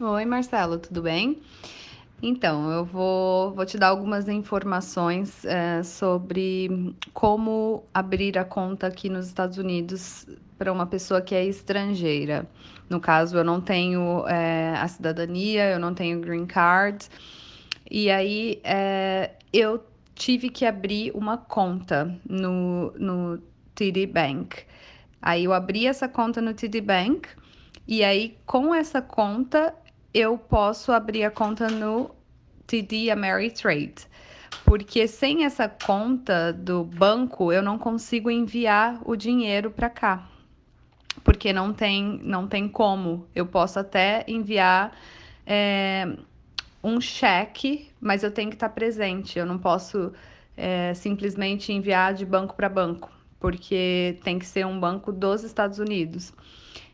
Oi, 0.00 0.24
Marcelo, 0.24 0.78
tudo 0.78 1.02
bem? 1.02 1.42
Então, 2.22 2.70
eu 2.70 2.84
vou, 2.84 3.52
vou 3.52 3.66
te 3.66 3.76
dar 3.76 3.88
algumas 3.88 4.28
informações 4.28 5.44
é, 5.44 5.82
sobre 5.82 6.94
como 7.12 7.82
abrir 7.92 8.38
a 8.38 8.44
conta 8.44 8.86
aqui 8.86 9.08
nos 9.08 9.26
Estados 9.26 9.58
Unidos 9.58 10.24
para 10.56 10.72
uma 10.72 10.86
pessoa 10.86 11.20
que 11.20 11.34
é 11.34 11.44
estrangeira. 11.44 12.48
No 12.88 13.00
caso, 13.00 13.38
eu 13.38 13.42
não 13.42 13.60
tenho 13.60 14.24
é, 14.28 14.72
a 14.76 14.86
cidadania, 14.86 15.68
eu 15.68 15.80
não 15.80 15.92
tenho 15.92 16.20
green 16.20 16.46
card, 16.46 17.08
e 17.90 18.08
aí 18.08 18.60
é, 18.62 19.32
eu 19.52 19.84
tive 20.14 20.48
que 20.48 20.64
abrir 20.64 21.10
uma 21.12 21.36
conta 21.36 22.16
no, 22.24 22.92
no 22.92 23.42
TD 23.74 24.06
Bank. 24.06 24.58
Aí 25.20 25.42
eu 25.42 25.52
abri 25.52 25.88
essa 25.88 26.08
conta 26.08 26.40
no 26.40 26.54
TD 26.54 26.80
Bank. 26.82 27.28
E 27.90 28.04
aí, 28.04 28.36
com 28.44 28.74
essa 28.74 29.00
conta, 29.00 29.74
eu 30.12 30.38
posso 30.38 30.92
abrir 30.92 31.24
a 31.24 31.30
conta 31.30 31.68
no 31.68 32.10
TD 32.66 33.10
Ameritrade. 33.10 34.06
Porque 34.64 35.08
sem 35.08 35.44
essa 35.44 35.68
conta 35.68 36.52
do 36.52 36.84
banco, 36.84 37.52
eu 37.52 37.62
não 37.62 37.78
consigo 37.78 38.30
enviar 38.30 39.00
o 39.04 39.16
dinheiro 39.16 39.70
para 39.70 39.88
cá. 39.88 40.28
Porque 41.24 41.52
não 41.52 41.72
tem, 41.72 42.20
não 42.22 42.46
tem 42.46 42.68
como. 42.68 43.26
Eu 43.34 43.46
posso 43.46 43.78
até 43.78 44.24
enviar 44.28 44.94
é, 45.46 46.06
um 46.84 47.00
cheque, 47.00 47.90
mas 48.00 48.22
eu 48.22 48.30
tenho 48.30 48.50
que 48.50 48.56
estar 48.56 48.68
presente. 48.68 49.38
Eu 49.38 49.46
não 49.46 49.58
posso 49.58 50.12
é, 50.56 50.92
simplesmente 50.94 51.72
enviar 51.72 52.12
de 52.12 52.26
banco 52.26 52.54
para 52.54 52.68
banco, 52.68 53.10
porque 53.40 54.18
tem 54.22 54.38
que 54.38 54.46
ser 54.46 54.66
um 54.66 54.78
banco 54.78 55.12
dos 55.12 55.44
Estados 55.44 55.78
Unidos. 55.78 56.32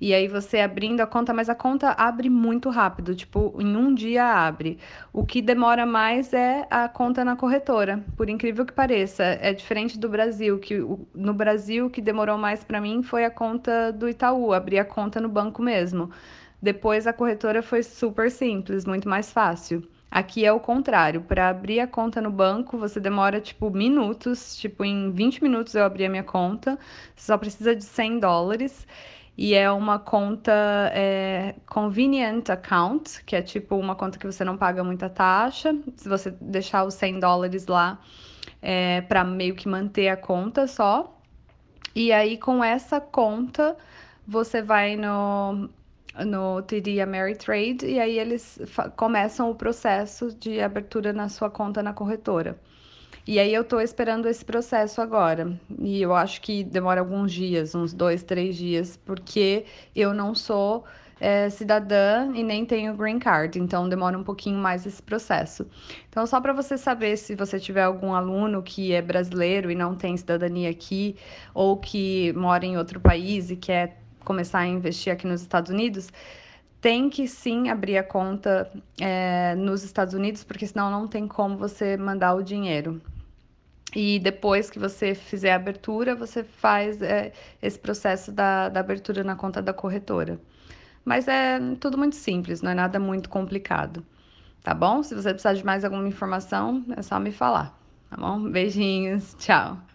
E 0.00 0.14
aí 0.14 0.26
você 0.26 0.60
abrindo 0.60 1.00
a 1.02 1.06
conta, 1.06 1.34
mas 1.34 1.50
a 1.50 1.54
conta 1.54 1.90
abre 1.90 2.30
muito 2.30 2.70
rápido, 2.70 3.14
tipo, 3.14 3.54
em 3.60 3.76
um 3.76 3.94
dia 3.94 4.24
abre. 4.24 4.78
O 5.12 5.26
que 5.26 5.42
demora 5.42 5.84
mais 5.84 6.32
é 6.32 6.66
a 6.70 6.88
conta 6.88 7.22
na 7.22 7.36
corretora, 7.36 8.02
por 8.16 8.30
incrível 8.30 8.64
que 8.64 8.72
pareça. 8.72 9.22
É 9.22 9.52
diferente 9.52 9.98
do 9.98 10.08
Brasil, 10.08 10.58
que 10.58 10.78
no 11.14 11.34
Brasil 11.34 11.86
o 11.86 11.90
que 11.90 12.00
demorou 12.00 12.38
mais 12.38 12.64
para 12.64 12.80
mim 12.80 13.02
foi 13.02 13.26
a 13.26 13.30
conta 13.30 13.92
do 13.92 14.08
Itaú, 14.08 14.54
abrir 14.54 14.78
a 14.78 14.84
conta 14.86 15.20
no 15.20 15.28
banco 15.28 15.62
mesmo. 15.62 16.10
Depois 16.62 17.06
a 17.06 17.12
corretora 17.12 17.62
foi 17.62 17.82
super 17.82 18.30
simples, 18.30 18.86
muito 18.86 19.08
mais 19.08 19.30
fácil. 19.30 19.86
Aqui 20.10 20.44
é 20.44 20.52
o 20.52 20.58
contrário. 20.58 21.20
Para 21.22 21.48
abrir 21.48 21.80
a 21.80 21.86
conta 21.86 22.20
no 22.20 22.30
banco, 22.30 22.76
você 22.76 22.98
demora 22.98 23.40
tipo 23.40 23.70
minutos, 23.70 24.56
tipo 24.56 24.84
em 24.84 25.12
20 25.12 25.42
minutos 25.42 25.74
eu 25.74 25.84
abri 25.84 26.04
a 26.04 26.10
minha 26.10 26.24
conta. 26.24 26.78
Você 27.14 27.26
só 27.26 27.38
precisa 27.38 27.76
de 27.76 27.84
100 27.84 28.18
dólares 28.18 28.86
e 29.38 29.54
é 29.54 29.70
uma 29.70 29.98
conta 29.98 30.52
é, 30.92 31.54
convenient 31.66 32.50
account, 32.50 33.24
que 33.24 33.36
é 33.36 33.42
tipo 33.42 33.76
uma 33.76 33.94
conta 33.94 34.18
que 34.18 34.26
você 34.26 34.44
não 34.44 34.56
paga 34.56 34.82
muita 34.82 35.08
taxa. 35.08 35.74
Se 35.96 36.08
você 36.08 36.30
deixar 36.40 36.84
os 36.84 36.94
100 36.94 37.20
dólares 37.20 37.66
lá, 37.66 38.00
é, 38.60 39.00
para 39.02 39.24
meio 39.24 39.54
que 39.54 39.68
manter 39.68 40.08
a 40.08 40.16
conta 40.16 40.66
só. 40.66 41.16
E 41.94 42.12
aí, 42.12 42.36
com 42.36 42.62
essa 42.62 43.00
conta, 43.00 43.76
você 44.26 44.62
vai 44.62 44.96
no, 44.96 45.68
no 46.24 46.62
TD 46.62 47.00
Ameritrade 47.00 47.86
e 47.86 47.98
aí 47.98 48.18
eles 48.18 48.58
começam 48.96 49.50
o 49.50 49.54
processo 49.54 50.34
de 50.34 50.60
abertura 50.60 51.12
na 51.12 51.28
sua 51.28 51.50
conta 51.50 51.82
na 51.82 51.92
corretora. 51.92 52.58
E 53.26 53.38
aí 53.38 53.54
eu 53.54 53.62
estou 53.62 53.80
esperando 53.80 54.28
esse 54.28 54.44
processo 54.44 55.00
agora. 55.00 55.52
E 55.78 56.00
eu 56.02 56.14
acho 56.14 56.40
que 56.40 56.64
demora 56.64 57.00
alguns 57.00 57.32
dias, 57.32 57.74
uns 57.74 57.92
dois, 57.92 58.22
três 58.22 58.56
dias, 58.56 58.96
porque 58.96 59.66
eu 59.94 60.12
não 60.14 60.34
sou 60.34 60.84
é, 61.20 61.50
cidadã 61.50 62.32
e 62.34 62.42
nem 62.42 62.64
tenho 62.64 62.96
green 62.96 63.18
card, 63.18 63.58
então 63.58 63.88
demora 63.88 64.18
um 64.18 64.24
pouquinho 64.24 64.58
mais 64.58 64.86
esse 64.86 65.02
processo. 65.02 65.66
Então, 66.08 66.26
só 66.26 66.40
para 66.40 66.52
você 66.52 66.78
saber 66.78 67.16
se 67.18 67.36
você 67.36 67.60
tiver 67.60 67.82
algum 67.82 68.14
aluno 68.14 68.62
que 68.62 68.92
é 68.92 69.02
brasileiro 69.02 69.70
e 69.70 69.74
não 69.74 69.94
tem 69.94 70.16
cidadania 70.16 70.70
aqui, 70.70 71.14
ou 71.52 71.76
que 71.76 72.32
mora 72.32 72.64
em 72.64 72.78
outro 72.78 72.98
país 72.98 73.50
e 73.50 73.56
quer 73.56 74.00
começar 74.24 74.60
a 74.60 74.66
investir 74.66 75.12
aqui 75.12 75.26
nos 75.26 75.42
Estados 75.42 75.70
Unidos, 75.70 76.10
tem 76.80 77.10
que 77.10 77.28
sim 77.28 77.68
abrir 77.68 77.98
a 77.98 78.02
conta 78.02 78.70
é, 79.00 79.54
nos 79.54 79.84
Estados 79.84 80.14
Unidos, 80.14 80.42
porque 80.44 80.66
senão 80.66 80.90
não 80.90 81.06
tem 81.06 81.28
como 81.28 81.56
você 81.56 81.96
mandar 81.96 82.34
o 82.34 82.42
dinheiro. 82.42 83.00
E 83.94 84.18
depois 84.20 84.70
que 84.70 84.78
você 84.78 85.14
fizer 85.14 85.52
a 85.52 85.56
abertura, 85.56 86.14
você 86.14 86.44
faz 86.44 87.02
é, 87.02 87.32
esse 87.60 87.78
processo 87.78 88.30
da, 88.30 88.68
da 88.68 88.80
abertura 88.80 89.24
na 89.24 89.34
conta 89.34 89.60
da 89.60 89.72
corretora. 89.72 90.40
Mas 91.04 91.26
é 91.26 91.58
tudo 91.80 91.98
muito 91.98 92.16
simples, 92.16 92.62
não 92.62 92.70
é 92.70 92.74
nada 92.74 93.00
muito 93.00 93.28
complicado. 93.28 94.04
Tá 94.62 94.74
bom? 94.74 95.02
Se 95.02 95.14
você 95.14 95.30
precisar 95.30 95.54
de 95.54 95.64
mais 95.64 95.84
alguma 95.84 96.06
informação, 96.06 96.84
é 96.96 97.02
só 97.02 97.18
me 97.18 97.32
falar. 97.32 97.76
Tá 98.10 98.16
bom? 98.16 98.50
Beijinhos, 98.50 99.34
tchau. 99.38 99.89